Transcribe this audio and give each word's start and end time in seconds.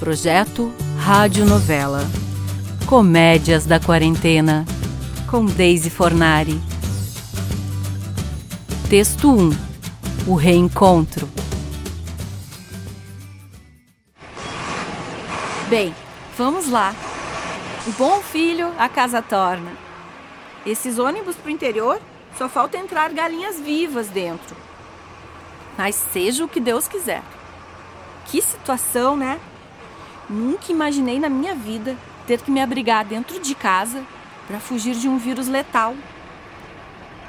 Projeto 0.00 0.72
Rádio 0.98 1.44
Novela. 1.44 2.00
Comédias 2.86 3.66
da 3.66 3.78
Quarentena. 3.78 4.64
Com 5.30 5.44
Daisy 5.44 5.90
Fornari. 5.90 6.58
Texto 8.88 9.30
1. 9.30 9.50
O 10.26 10.34
Reencontro. 10.36 11.28
Bem, 15.68 15.94
vamos 16.34 16.70
lá. 16.70 16.94
O 17.86 17.92
bom 17.92 18.22
filho 18.22 18.72
a 18.78 18.88
casa 18.88 19.20
torna. 19.20 19.70
Esses 20.64 20.98
ônibus 20.98 21.36
pro 21.36 21.50
interior 21.50 22.00
só 22.38 22.48
falta 22.48 22.78
entrar 22.78 23.12
galinhas 23.12 23.60
vivas 23.60 24.08
dentro. 24.08 24.56
Mas 25.76 25.94
seja 25.94 26.42
o 26.42 26.48
que 26.48 26.58
Deus 26.58 26.88
quiser. 26.88 27.22
Que 28.24 28.40
situação, 28.40 29.14
né? 29.14 29.38
Nunca 30.30 30.70
imaginei 30.70 31.18
na 31.18 31.28
minha 31.28 31.56
vida 31.56 31.96
ter 32.24 32.40
que 32.40 32.52
me 32.52 32.60
abrigar 32.60 33.04
dentro 33.04 33.40
de 33.40 33.52
casa 33.52 34.04
para 34.46 34.60
fugir 34.60 34.94
de 34.94 35.08
um 35.08 35.18
vírus 35.18 35.48
letal. 35.48 35.96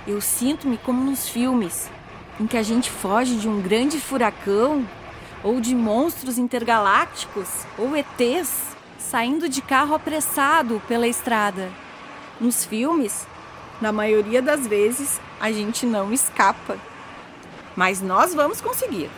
Eu 0.05 0.21
sinto-me 0.21 0.77
como 0.77 1.03
nos 1.03 1.27
filmes, 1.27 1.89
em 2.39 2.45
que 2.45 2.55
a 2.55 2.61
gente 2.61 2.91
foge 2.91 3.37
de 3.37 3.49
um 3.49 3.59
grande 3.59 3.99
furacão 3.99 4.87
ou 5.43 5.59
de 5.59 5.73
monstros 5.73 6.37
intergalácticos 6.37 7.49
ou 7.75 7.97
ETs 7.97 8.77
saindo 8.99 9.49
de 9.49 9.63
carro 9.63 9.95
apressado 9.95 10.79
pela 10.87 11.07
estrada. 11.07 11.71
Nos 12.39 12.63
filmes, 12.63 13.25
na 13.81 13.91
maioria 13.91 14.43
das 14.43 14.67
vezes, 14.67 15.20
a 15.39 15.51
gente 15.51 15.87
não 15.87 16.13
escapa. 16.13 16.77
Mas 17.75 17.99
nós 17.99 18.35
vamos 18.35 18.61
conseguir. 18.61 19.09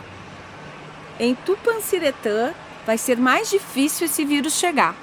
Em 1.20 1.34
Tupanciretã 1.34 2.54
vai 2.86 2.98
ser 2.98 3.16
mais 3.18 3.50
difícil 3.50 4.06
esse 4.06 4.24
vírus 4.24 4.54
chegar. 4.54 4.94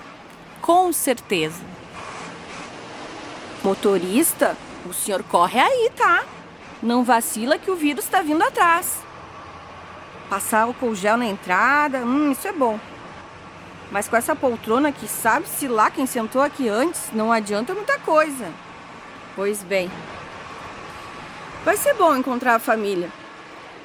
Com 0.62 0.92
certeza. 0.94 1.62
Motorista, 3.64 4.58
o 4.86 4.94
senhor 4.94 5.24
corre 5.24 5.60
aí, 5.60 5.92
tá? 5.96 6.24
Não 6.82 7.04
vacila 7.04 7.58
que 7.58 7.70
o 7.70 7.76
vírus 7.76 8.06
está 8.06 8.22
vindo 8.22 8.44
atrás. 8.44 9.00
Passar 10.30 10.62
álcool 10.62 10.96
gel 10.96 11.18
na 11.18 11.26
entrada, 11.26 12.00
hum, 12.00 12.32
isso 12.32 12.48
é 12.48 12.52
bom. 12.52 12.80
Mas 13.92 14.08
com 14.08 14.16
essa 14.16 14.36
poltrona 14.36 14.92
que 14.92 15.08
sabe-se 15.08 15.68
lá 15.68 15.92
quem 15.92 16.06
sentou 16.06 16.42
aqui 16.42 16.70
antes, 16.70 17.10
não 17.12 17.32
adianta 17.32 17.74
muita 17.74 18.00
coisa. 18.00 18.50
Pois 19.36 19.62
bem. 19.62 19.92
Vai 21.66 21.78
ser 21.78 21.94
bom 21.94 22.16
encontrar 22.16 22.56
a 22.56 22.60
família. 22.60 23.12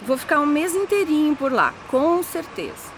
Vou 0.02 0.16
ficar 0.16 0.40
um 0.40 0.46
mês 0.46 0.74
inteirinho 0.74 1.34
por 1.34 1.52
lá, 1.52 1.74
com 1.88 2.22
certeza. 2.22 2.96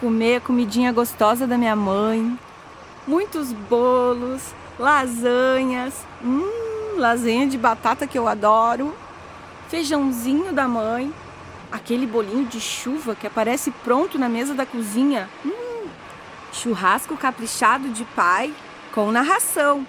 Comer 0.00 0.36
a 0.36 0.40
comidinha 0.40 0.90
gostosa 0.92 1.46
da 1.46 1.58
minha 1.58 1.76
mãe, 1.76 2.38
muitos 3.06 3.52
bolos, 3.52 4.54
lasanhas, 4.78 6.06
hum, 6.24 6.96
lasanha 6.96 7.46
de 7.46 7.58
batata 7.58 8.06
que 8.06 8.18
eu 8.18 8.26
adoro, 8.26 8.94
feijãozinho 9.68 10.54
da 10.54 10.66
mãe, 10.66 11.12
aquele 11.70 12.06
bolinho 12.06 12.46
de 12.46 12.58
chuva 12.58 13.14
que 13.14 13.26
aparece 13.26 13.70
pronto 13.84 14.18
na 14.18 14.28
mesa 14.28 14.54
da 14.54 14.64
cozinha. 14.64 15.28
Hum, 15.44 15.86
churrasco 16.50 17.16
caprichado 17.16 17.90
de 17.90 18.04
pai 18.04 18.54
com 18.92 19.12
narração. 19.12 19.86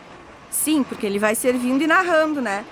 Sim, 0.50 0.84
porque 0.84 1.06
ele 1.06 1.20
vai 1.20 1.36
servindo 1.36 1.84
e 1.84 1.88
narrando, 1.88 2.42
né? 2.42 2.66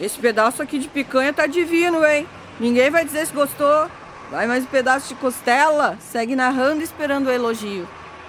Esse 0.00 0.18
pedaço 0.18 0.62
aqui 0.62 0.78
de 0.78 0.88
picanha 0.88 1.32
tá 1.32 1.46
divino, 1.46 2.04
hein? 2.06 2.26
Ninguém 2.60 2.88
vai 2.88 3.04
dizer 3.04 3.26
se 3.26 3.32
gostou. 3.32 3.88
Vai 4.30 4.46
mais 4.46 4.64
um 4.64 4.68
pedaço 4.68 5.08
de 5.08 5.14
costela. 5.16 5.98
Segue 6.00 6.34
narrando 6.34 6.82
esperando 6.82 7.26
o 7.26 7.30
elogio. 7.30 7.86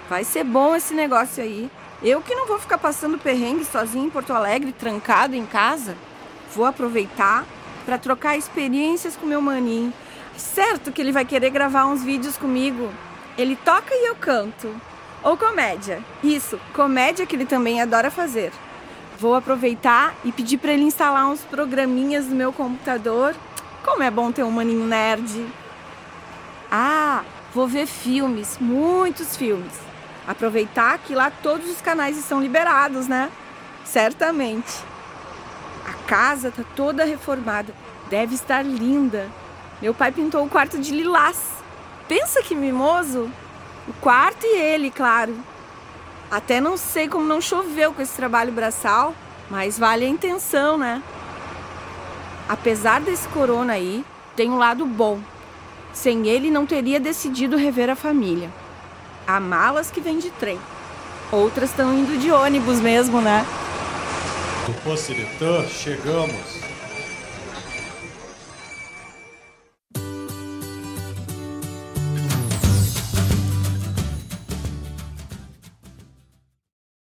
Vai 0.09 0.23
ser 0.23 0.43
bom 0.43 0.75
esse 0.75 0.93
negócio 0.93 1.41
aí. 1.41 1.69
Eu 2.03 2.21
que 2.21 2.35
não 2.35 2.45
vou 2.45 2.59
ficar 2.59 2.77
passando 2.77 3.17
perrengue 3.17 3.63
sozinho 3.63 4.07
em 4.07 4.09
Porto 4.09 4.33
Alegre, 4.33 4.73
trancado 4.73 5.35
em 5.35 5.45
casa. 5.45 5.95
Vou 6.53 6.65
aproveitar 6.65 7.45
para 7.85 7.97
trocar 7.97 8.37
experiências 8.37 9.15
com 9.15 9.25
meu 9.25 9.41
maninho. 9.41 9.93
Certo 10.37 10.91
que 10.91 11.01
ele 11.01 11.13
vai 11.13 11.23
querer 11.23 11.49
gravar 11.49 11.85
uns 11.85 12.03
vídeos 12.03 12.37
comigo. 12.37 12.89
Ele 13.37 13.55
toca 13.55 13.95
e 13.95 14.09
eu 14.09 14.15
canto. 14.15 14.69
Ou 15.23 15.37
comédia. 15.37 16.03
Isso, 16.21 16.59
comédia 16.73 17.25
que 17.25 17.35
ele 17.35 17.45
também 17.45 17.81
adora 17.81 18.11
fazer. 18.11 18.51
Vou 19.17 19.33
aproveitar 19.33 20.13
e 20.25 20.31
pedir 20.31 20.57
para 20.57 20.73
ele 20.73 20.83
instalar 20.83 21.25
uns 21.27 21.39
programinhas 21.41 22.25
no 22.25 22.35
meu 22.35 22.51
computador. 22.51 23.33
Como 23.83 24.03
é 24.03 24.11
bom 24.11 24.31
ter 24.31 24.43
um 24.43 24.51
maninho 24.51 24.85
nerd. 24.85 25.45
Ah, 26.71 27.23
vou 27.53 27.67
ver 27.67 27.85
filmes, 27.85 28.57
muitos 28.59 29.35
filmes. 29.37 29.73
Aproveitar 30.27 30.97
que 30.99 31.13
lá 31.13 31.29
todos 31.29 31.69
os 31.69 31.81
canais 31.81 32.17
estão 32.17 32.41
liberados, 32.41 33.07
né? 33.07 33.31
Certamente. 33.83 34.83
A 35.85 35.93
casa 36.07 36.51
tá 36.51 36.63
toda 36.75 37.05
reformada. 37.05 37.73
Deve 38.09 38.35
estar 38.35 38.63
linda. 38.63 39.29
Meu 39.81 39.93
pai 39.93 40.11
pintou 40.11 40.43
o 40.43 40.49
quarto 40.49 40.79
de 40.79 40.91
lilás. 40.91 41.39
Pensa 42.07 42.41
que 42.41 42.55
mimoso! 42.55 43.29
O 43.87 43.93
quarto 44.01 44.45
e 44.45 44.57
ele, 44.57 44.89
claro. 44.89 45.37
Até 46.31 46.59
não 46.59 46.75
sei 46.75 47.07
como 47.07 47.25
não 47.25 47.39
choveu 47.39 47.93
com 47.93 48.01
esse 48.01 48.15
trabalho 48.15 48.51
braçal, 48.51 49.13
mas 49.49 49.77
vale 49.77 50.05
a 50.05 50.09
intenção, 50.09 50.77
né? 50.77 51.03
Apesar 52.49 52.99
desse 53.01 53.27
corona 53.27 53.73
aí, 53.73 54.03
tem 54.35 54.49
um 54.49 54.57
lado 54.57 54.85
bom. 54.85 55.19
Sem 55.95 56.27
ele, 56.27 56.51
não 56.51 56.65
teria 56.65 56.99
decidido 56.99 57.55
rever 57.55 57.89
a 57.89 57.95
família. 57.95 58.51
Há 59.25 59.39
malas 59.39 59.89
que 59.89 60.01
vêm 60.01 60.19
de 60.19 60.29
trem. 60.29 60.59
Outras 61.31 61.69
estão 61.69 61.97
indo 61.97 62.19
de 62.19 62.29
ônibus 62.31 62.81
mesmo, 62.81 63.21
né? 63.21 63.45
Do 64.67 64.73
Pociritã, 64.81 65.65
chegamos. 65.67 66.74